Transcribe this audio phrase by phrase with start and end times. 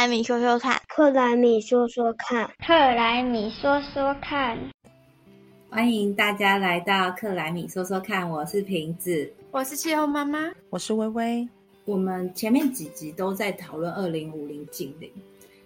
[0.00, 4.58] 莱米说说看，克莱米说说看，克莱米说说看。
[5.68, 11.46] 欢迎大家来到克莱米说说看，我是瓶子，我是气候妈妈，我是微微。
[11.84, 15.12] 我们前面几集都在讨论二零五零近零，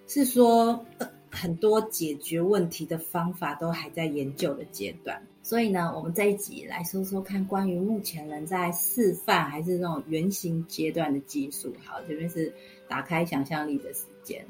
[0.08, 0.84] 是说
[1.30, 5.22] 很多解决问题的方法都还在研究的阶段。
[5.44, 11.72] 所以呢，我们这一集来说说看，关于目前人在示范还是那种原型阶段的技术。
[11.84, 12.52] 好，这边是
[12.88, 14.44] 打开想象力的时间。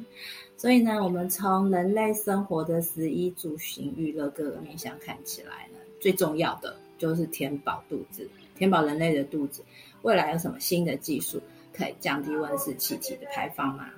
[0.57, 9.63] 所以呢，我们从人类生活的十一主型娱乐各个面向看起来呢，最重要的就是填饱肚子，填饱人类的肚子。
[10.03, 11.41] 未来有什么新的技术
[11.73, 13.91] 可以降低温室气体的排放吗？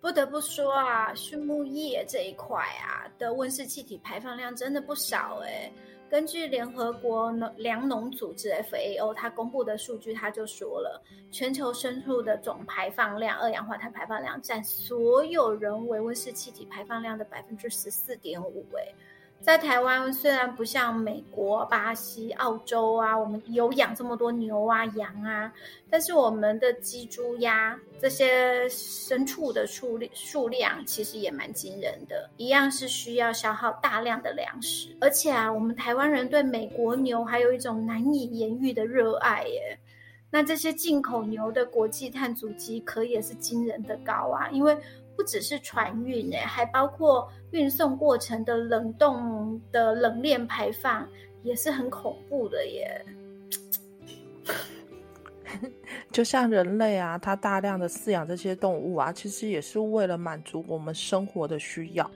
[0.00, 5.70] 不得不说啊，畜牧业这一块啊的温室气体排放量真的不少哎。
[6.08, 18.92] 根据联合国农粮农组织 FAO，它公布的数据，它就说了，全球牲畜的总排放量，二氧化碳排放量占所有人为温室气体排放量的百分之十四点五，哎。
[19.42, 25.50] 在台湾，虽然不像美国、巴西、澳洲啊，我们有养这么多牛啊、羊啊，
[25.88, 34.94] 但是我们的鸡、猪、鸭这些牲畜的数量数量其实也蛮惊人的，一样是需要消耗大量的粮食。
[35.00, 39.78] 而且啊，我们台湾人对美国牛还有一种难以言喻的热爱耶。
[40.30, 44.76] 那这些进口牛的国际碳足迹可也是惊人的高啊，因为。
[45.20, 51.06] 不只是船运诶，还包括运送过程的冷冻的冷链排放，
[51.42, 53.04] 也是很恐怖的耶。
[56.10, 62.10] 就像人类啊，它大量的饲养这些动物啊，其实也是为了满足我们生活的需要，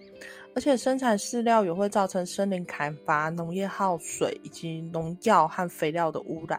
[0.55, 6.59] 而且生产饲料也会造成森林砍伐、农业耗水以及农药和肥料的污染。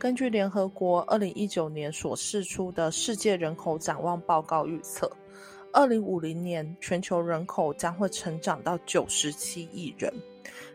[0.00, 5.08] 根据联合国二零一九年所释出的世界人口展望报告预测。
[5.72, 10.12] 二零五零年，全球人口将会成长到九十七亿人，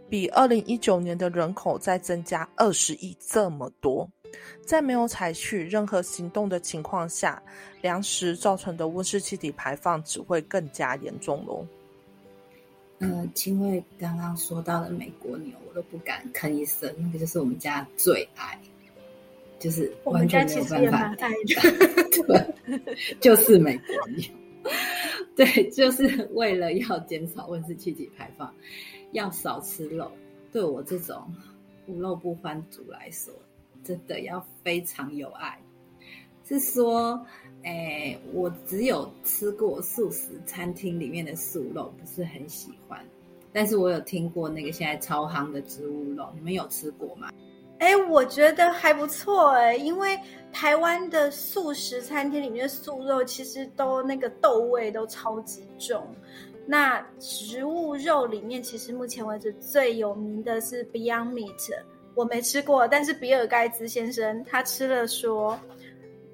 [0.09, 4.09] 比二零一九年的人口再增加二十亿这么多。
[4.65, 7.41] 在没有采取任何行动的情况下，
[7.81, 11.65] 粮食造成的温室气体排放只会更加严重喽。
[12.99, 18.59] 嗯，因为刚刚说到的美国牛，我都不敢吭一声，那个就是我们家最爱，
[19.59, 21.31] 就是完全没有办法爱
[22.27, 22.53] 的，
[23.21, 24.23] 就是美国牛。
[25.37, 28.53] 对，就是为了要减少温室气体排放，
[29.11, 30.09] 要少吃肉。
[30.51, 31.21] 对我这种
[31.87, 33.33] 无肉不欢族来说，
[33.83, 35.59] 真的要非常有爱。
[36.47, 37.19] 是说，
[37.63, 43.03] 哎，我只有吃过素食餐厅里面的素肉，不是很喜欢。
[43.51, 47.29] 但是我有听过那个现在超夯的植物肉，你们有吃过吗？
[47.79, 50.17] 哎，我觉得还不错哎，因为
[50.51, 56.07] 台湾的素食餐厅里面素肉其实都那个豆味都超级重。
[56.65, 61.77] 那植物肉里面，其实目前为止最有名的是 Beyond Meat，
[62.15, 65.59] 我没吃过，但是比尔盖茨先生他吃了说，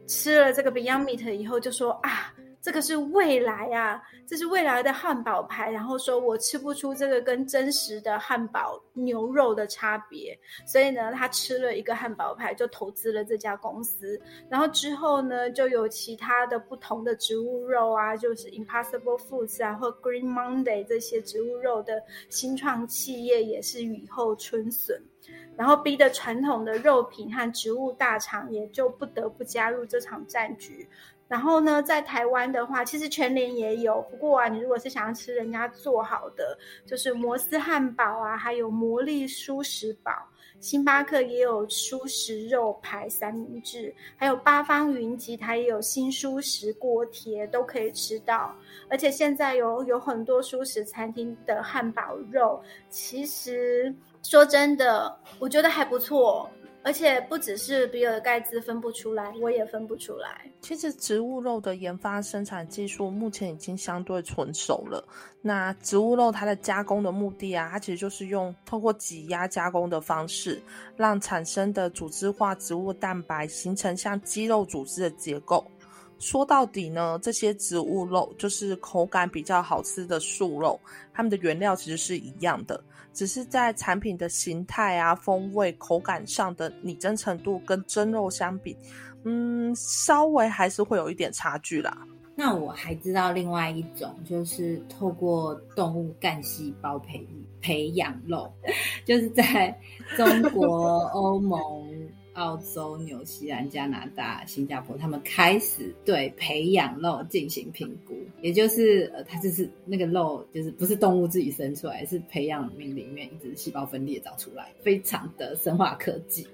[0.08, 2.34] 吃了这个 Beyond Meat 以后就说啊。
[2.62, 5.72] 这个是未来啊，这是未来的汉堡牌。
[5.72, 14.22] 然后说我吃不出这个跟真实的汉堡牛肉的差别，所以呢，他吃了一个汉堡牌，就投资了这家公司。
[14.48, 25.02] 然后之后呢，就有其他的不同的植物肉啊，就是 Impossible Foods 啊，或 Green Monday 这些植物肉的新创企业也是雨后春笋，
[25.58, 30.88] 然后逼得传统的肉品和植物大厂也就不得不加入这场战局。
[31.32, 34.02] 然后呢，在台湾的话，其实全联也有。
[34.12, 40.12] 不过啊，你如果是想要吃人家做好的，就是摩斯汉堡啊，还有魔力舒食堡，
[40.60, 48.54] 星巴克也有舒食肉排三明治，还有八方云集，它也有新舒食锅贴，都可以吃到。
[48.90, 56.50] 而且现在有有很多舒食餐厅的汉堡肉，其实说真的，我觉得还不错。
[56.84, 60.52] 而且不只是比尔盖茨分不出来，我也分不出来。
[60.62, 65.08] 其实植物肉的研发生产技术目前已经相对成熟了。
[65.42, 70.62] 那植物肉它的加工的目的啊，它其实就是用透过挤压加工的方式，
[70.96, 75.64] 让产生的组织化植物蛋白形成像肌肉组织的结构。
[76.18, 80.80] 说到底呢，这些植物肉就是口感比较好吃的素肉，
[81.12, 82.84] 它们的原料其实是一样的。
[83.14, 88.76] 只是在产品的形态啊、风味、口感上的拟真程度跟真肉相比，
[89.24, 91.98] 嗯，稍微还是会有一点差距啦。
[92.34, 97.28] 那我还知道另外一种，就是透过动物干细胞培
[97.62, 98.52] 培养肉，
[99.06, 99.78] 就是在
[100.16, 101.60] 中国、 欧盟、
[102.34, 116.48] 澳洲、纽西兰、加拿大、新加坡，他们开始对培养肉进行评估，也就是呃，它就是那个肉，就是不是动物自己生出来，是培养皿里面一直细胞分裂长出来，非常的生化科技。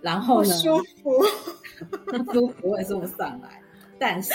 [0.00, 1.22] 然后呢，舒服，
[2.32, 3.60] 舒服我也说不上来。
[3.98, 4.32] 但是，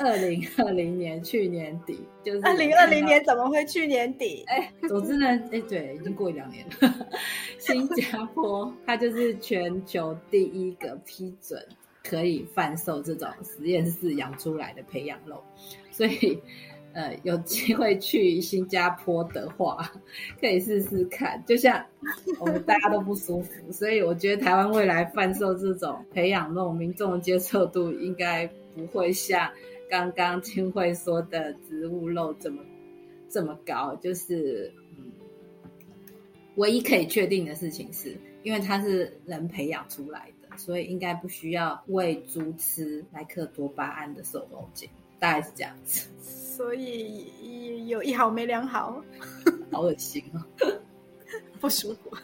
[0.00, 4.44] 二零二零年去年底就是二零二零年怎么会去年底？
[4.48, 7.06] 哎，总之呢，哎，对，已经过一两年了。
[7.58, 11.62] 新加坡它就是全球第一个批准
[12.02, 15.42] 可以贩售这种实验室养出来的培养肉，
[15.90, 16.40] 所以。
[16.92, 19.88] 呃，有机会去新加坡的话，
[20.40, 21.40] 可以试试看。
[21.46, 21.80] 就像
[22.40, 28.44] 我们大家都不舒服，所以我觉得台湾未来贩售这种培养肉，民众的接受度应该
[28.74, 29.48] 不会像
[29.90, 32.62] 刚刚金慧说的植物肉这么
[33.28, 33.94] 这么高。
[33.96, 34.72] 就是，
[36.54, 44.88] 唯一可以确定的事情是，因为它是人培养出来的，所以应该不需要喂猪吃莱克多巴胺的瘦肉精，
[45.18, 46.08] 大概是这样子。
[46.20, 49.02] 所以有一好没两好，
[49.72, 50.46] 好恶心啊，
[51.58, 52.16] 不舒服。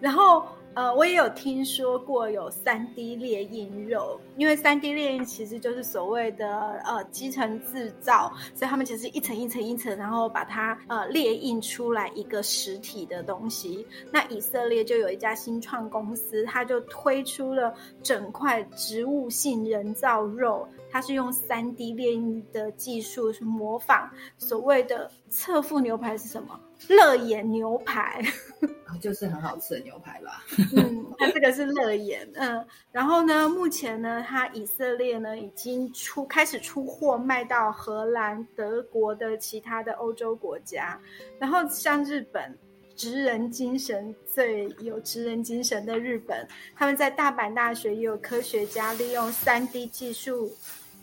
[0.00, 0.46] 然后
[0.78, 13.84] 呃，我也有听说过有三 D 列印肉，因为三 D 列印其实就是所谓的呃基层制造，所以他们其实一层一层一层，然后把它呃列印出来一个实体的东西。
[14.12, 20.64] 那以色列就有一家新创公司，它就推出了整块植物性人造肉。
[20.92, 26.56] 它是用三 D 列印的技术，是模仿所谓的侧腹牛排是什么？
[26.86, 28.22] 乐眼牛排，
[29.02, 30.44] 就是很好吃的牛排吧？
[30.76, 40.98] 嗯，它这个是乐眼，嗯，然后呢，目前呢，它以色列呢已经出开始出货卖到荷兰、德国的其他的欧洲国家，
[41.38, 42.56] 然后像日本。
[42.96, 46.44] 职人精神最有职人精神的日本，
[46.74, 50.50] 他们在大阪大学也有科学家利用三 D 技术，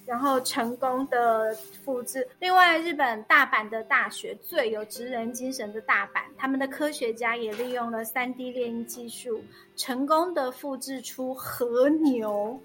[0.06, 1.54] 然后成功的
[1.84, 2.28] 复制。
[2.40, 9.44] 另外，日本大阪的大学最有职人精神的大阪，他们的科学家也利用了 3D 列印技术，
[9.76, 12.60] 成功的复制出和牛。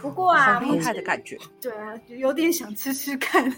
[0.00, 3.50] 不过啊，厉害的感觉，对啊，有点想吃吃看。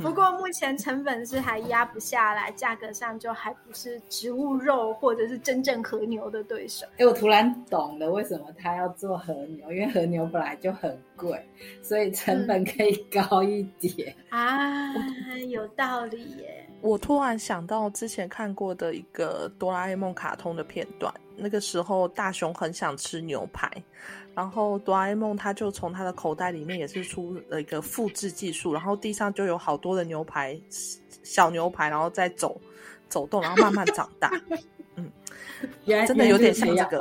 [0.00, 6.86] 不过目前成本是还压不下来，价格上就还不是植物肉或者是真正和牛的对手。
[6.96, 9.70] 哎，我突然懂了，为什么他要做和牛？
[9.72, 11.44] 因为和牛本来就很贵，
[11.82, 14.94] 所以成本可以高一点啊，
[15.48, 16.66] 有道理耶。
[16.80, 21.12] 我突然想到之前看过的一个哆啦 A 梦卡通的片段，
[21.42, 23.70] 那个时候大雄很想吃牛排。
[24.34, 30.58] 然后哆啦 A 梦他就从他的口袋里面也是出了一个复制技术，然后地上就有好多的牛排，
[31.22, 32.58] 小牛排，然后再走
[33.10, 34.30] 走动，然后慢慢长大。
[34.96, 35.12] 嗯，
[36.06, 37.00] 真的有点像这个。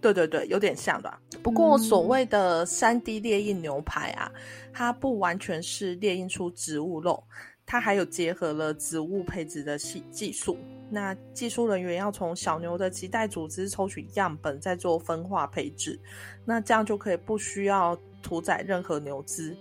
[0.00, 1.12] 对对对，有点像的。
[1.44, 4.32] 不过所谓的三 D 列印牛排啊，
[4.72, 7.22] 它不完全是列印出植物肉，
[7.66, 10.56] 它还有结合了植物配置的技技术。
[10.94, 15.98] 那技术人员要从小牛的脐带组织抽取样本，再做分化配置，
[16.44, 19.56] 那这样就可以不需要屠宰任何牛只。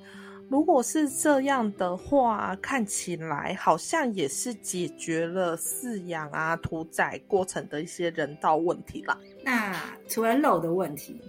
[0.50, 9.18] 如果是这样的话，看起来好像也是解决了饲养啊、屠宰过程的一些人道问题啦。
[9.46, 9.74] 那
[10.10, 11.22] 除了肉的问题，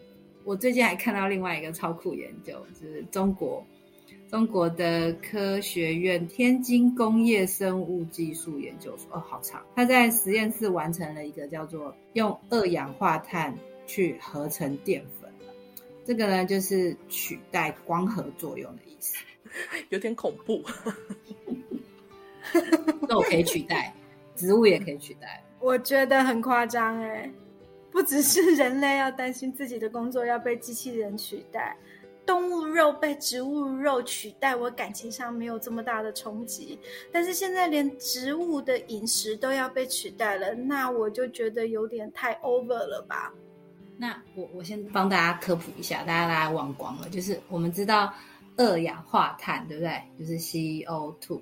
[0.43, 3.65] 我最近还看到另外一个超酷研究，就是中国。
[4.33, 9.63] 中国的科学院天津工业生物技术研究所哦，好长。
[9.77, 13.55] 他在实验室完成了一个叫做用二氧化碳
[13.87, 15.31] 去合成淀粉，
[16.03, 19.15] 这个呢就是取代光合作用的意思，
[19.91, 20.65] 有点恐怖。
[23.07, 23.95] 肉可以取代，
[24.35, 27.31] 植物也可以取代，我觉得很夸张哎，
[27.91, 31.77] 不只是人类要担心自己的工作要被机器人取代。
[32.25, 36.79] 动物肉被植物肉取代，我感情上没有这么大的冲击。
[37.11, 43.33] 但是现在连植物的饮食都要被取代了，那我就觉得有点太 over 了吧？
[43.99, 48.13] 那我我先帮大家科普一下，大家大家忘光了，就是我们知道
[48.57, 50.03] 二氧化碳对不对？
[50.19, 51.41] 就是 CO2，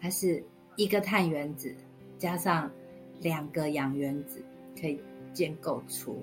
[0.00, 0.44] 它是
[0.76, 1.74] 一个碳原子
[2.18, 2.70] 加上
[3.20, 4.44] 两个氧原子
[4.80, 5.00] 可以
[5.32, 6.22] 建构出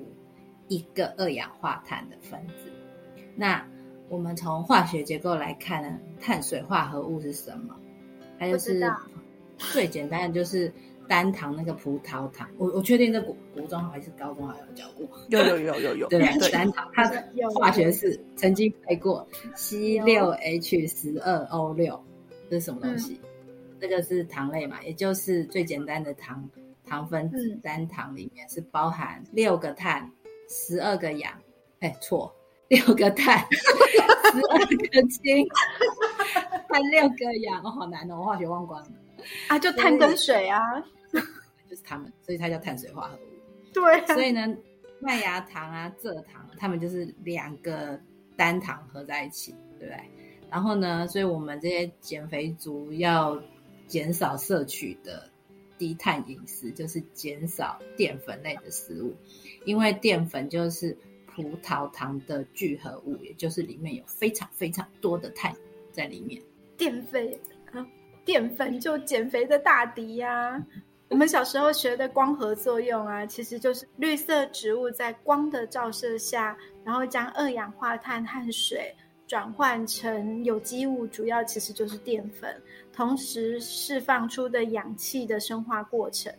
[0.67, 2.71] 一个二氧化碳的分子。
[3.35, 3.65] 那
[4.09, 7.75] 我们从化学结构来看呢，碳水化合物是什么？
[8.39, 8.83] 它就是
[9.57, 10.71] 最简单的，就是
[11.07, 12.47] 单糖那个葡萄糖。
[12.57, 15.07] 我我确定在国国中还是高中还有教过。
[15.29, 16.07] 有有有有有。
[16.09, 17.23] 对对，单糖，它的
[17.55, 22.03] 化学式曾经背过 C 六 H 十二 O 六，
[22.49, 23.19] 这是什么东西？
[23.79, 26.49] 这个是糖类嘛，也就是最简单的糖
[26.85, 30.09] 糖分子单糖里面是包含六个碳
[30.49, 31.33] 十二个氧，
[31.79, 32.33] 哎，错，
[32.73, 35.47] 六个碳， 十二个氢，
[36.69, 38.89] 碳六个氧，哦，好难哦，我化学忘光了
[39.47, 40.59] 啊，就碳跟水啊，
[41.69, 43.19] 就是它们，所以它叫碳水化合物。
[43.73, 44.55] 对，所以呢，
[44.99, 47.99] 麦芽糖啊、蔗糖，它们就是两个
[48.35, 50.03] 单糖合在一起，对不对？
[50.49, 53.41] 然后呢，所以我们这些减肥族要
[53.87, 55.29] 减少摄取的
[55.77, 59.15] 低碳饮食，就是减少淀粉类的食物，
[59.65, 60.95] 因为淀粉就是
[61.35, 65.55] 葡萄糖的聚合物，也就是里面有非常非常多的碳
[65.91, 66.41] 在里面。
[66.77, 67.27] 淀粉
[67.71, 67.85] 啊，
[68.23, 70.63] 淀粉就减肥的大敌呀。
[71.09, 78.93] 我们小时候学的光合作用啊，其实就是绿色植物在光的照射下，然后将二氧化碳和水。
[79.25, 82.61] 转换成有机物，主要其实就是淀粉，
[82.91, 86.31] 同时释放出的氧气的生化过程。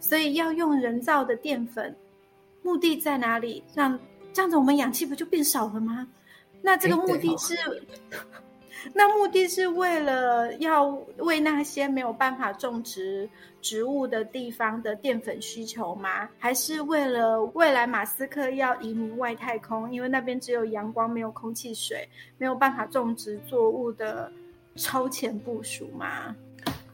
[0.00, 1.96] 所以要用人造的淀粉，
[2.60, 3.62] 目的在哪里？
[3.72, 3.98] 让
[4.32, 6.06] 这样子我们氧气不就变少了吗？
[6.60, 7.54] 那这个目的是。
[8.92, 10.86] 那目的是为了要
[11.18, 16.28] 为那些没有办法种植植物的地方的淀粉需求吗？
[16.36, 22.08] 还是为了未来马斯克要移民外太空，因为那边只有阳光没有空气水，
[22.38, 24.32] 没有办法种植作物的
[24.74, 26.34] 超前部署吗？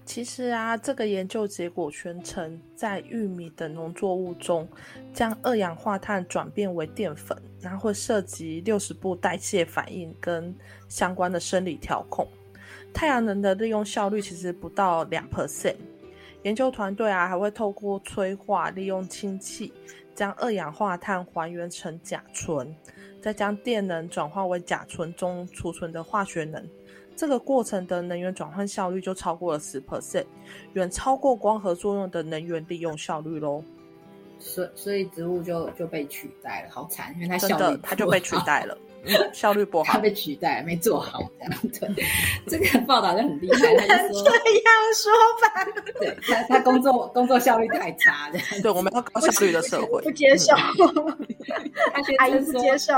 [0.08, 4.66] 其实啊，这个研究结果宣称，在玉米等农作物中，
[5.12, 10.56] 将二氧化碳转变为淀粉，然后会涉及六十步代谢反应跟
[10.88, 12.26] 相关的生理调控。
[12.94, 15.76] 太阳能的利用效率其实不到两 percent。
[16.42, 19.74] 研究团队啊，还会透过催化利用氢气，
[20.14, 22.74] 将二氧化碳还原成甲醇，
[23.20, 26.66] 再将电能转化为甲醇中储存的化学能。
[27.18, 30.24] 这个过程的能源转换效率就超过了十 percent，
[30.74, 33.60] 远超过光合作用的能源利用效率喽。
[34.38, 38.78] 所所以植物就就被取代了，好惨，因为它效率它就被取代了，
[39.34, 41.44] 效率不好，它被取代没做好这
[41.82, 42.04] 样对，
[42.46, 52.94] 这个报道就很厉害，他就说 这样说吧，对他他工作工作效率太差的，对，我们要高效率的社会，不接受，他阿姨不接受。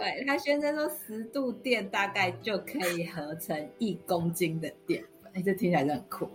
[0.00, 6.28] 对他宣称说，十度电大概就可以合成一公斤的电，哎，这听起来就很酷。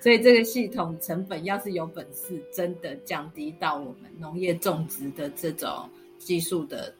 [0.00, 6.94] 所以这个系统成本要是有本事真的降低到我们农业种植的这种技术的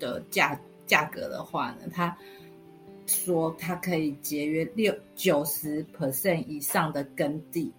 [0.00, 2.16] 的价价格的话呢，他
[3.06, 7.72] 说它可以节约六九十 percent 以上的耕地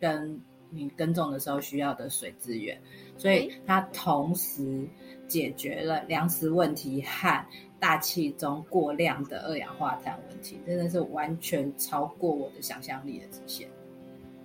[0.00, 0.40] 跟
[0.72, 2.80] 你耕种的时候需要的水资源，
[3.16, 4.88] 所以它同时。
[5.28, 7.42] 解决了粮食问题和
[7.80, 13.66] 大气中过量的二氧化碳问题，真的是完全超过我的想象力的极限。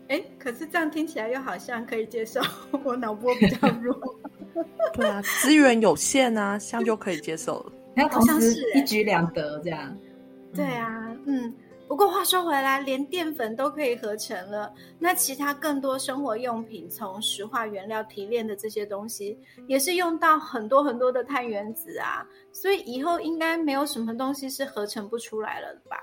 [0.08, 2.40] 哎，可是这样听起来又好像可以接受，
[2.86, 4.16] 我脑波比较弱。
[4.96, 8.08] 对啊，资源有限啊，这样就可以接受了。
[8.10, 9.94] 好像是一举两得这样。
[10.54, 11.54] 对啊，嗯。
[11.54, 11.67] 不
[11.98, 19.36] 不过话说回来，连淀粉都可以合成了，那其他更多生活用品从石化原料提炼的这些东西，
[19.66, 25.98] 也是用到很多很多的碳原子啊，所以以后应该没有什么东西是合成不出来了吧？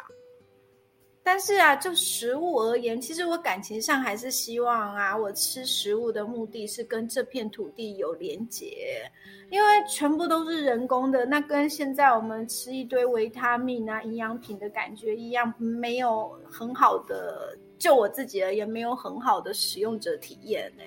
[1.26, 9.10] 但是啊，就食物而言，其实我感情上还是希望啊，我吃食物的目的是跟这片土地有连结，
[9.50, 20.82] 因为全部都是人工的，那跟现在我们吃一堆维他命啊、营养品的感觉一样，没有很好的，就我自己而言，没有很好的使用者体验呢。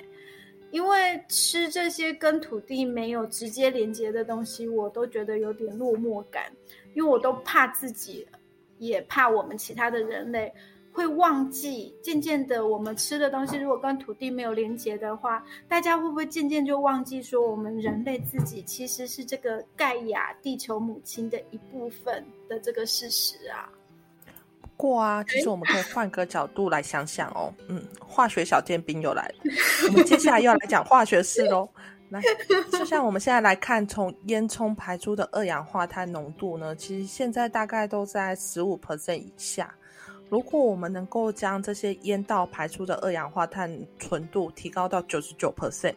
[0.70, 6.52] 因为吃这些跟土地没有直接连接的东西，我都觉得有点落寞感，
[6.94, 8.28] 因为我都怕自己。
[8.78, 10.54] 也怕我们其他的人类
[10.92, 23.70] 会忘记，渐渐的，我们吃的东西如果跟土地没有连接的话，大家会不会渐渐就忘记说，我们人类自己其实是这个盖亚地球母亲的一部分的这个事实啊？
[24.62, 29.36] 不过啊，其实我们可以换个角度来想想哦，嗯，化学小尖兵又来了，
[29.90, 31.70] 我们接下来要来讲化学式喽。
[32.10, 32.22] 来，
[32.72, 39.74] 就像我们现在来看，从烟囱排出的二氧化碳浓度呢，其实现在大概都在十五 percent 以下。
[40.30, 45.96] 如果我们能够将这些烟道排出的二氧化碳纯度提高到九十九 percent，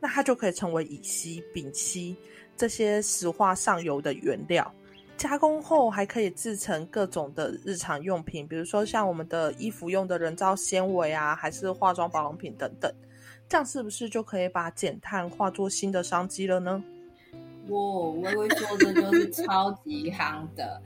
[0.00, 2.16] 那它就可以成为乙烯、丙烯
[2.56, 4.72] 这些石化上游的原料。
[5.16, 12.92] 加工后还可以制成各种的日常用品，比如说像我们的衣服用的人造纤维啊，还是化妆保养品等等。
[13.48, 16.84] 这样是不是就可以把减碳化作新的商机了呢？
[17.68, 20.82] 哇，微微说的就是超级夯的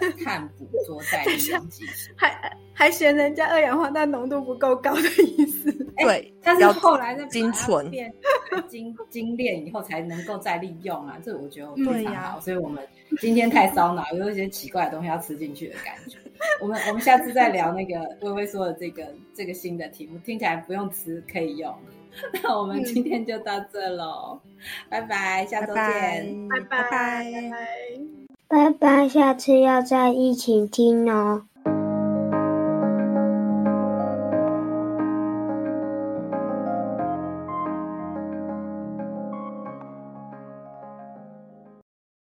[0.00, 5.72] 那个碳捕捉再利用技术，还还嫌人家二氧化碳浓度不够高的意思。
[5.98, 7.90] 对，但是后来那精纯，
[8.68, 12.40] 精精炼以后才能够再利用啊，这我觉得对非常呀好。
[12.40, 12.84] 所以我们
[13.20, 16.18] 今天太烧脑，有一些奇怪的东西要吃进去的感觉。
[16.60, 21.74] 我们我们下次再聊那个微微说的这个这个新的题目，听起来不用吃可以用。
[22.42, 24.40] 那我们今天就到这喽，
[24.88, 26.48] 拜拜，下周拜拜见。
[26.48, 27.70] 拜拜拜拜拜拜。
[28.46, 31.46] 拜拜，下次要再一起听哦。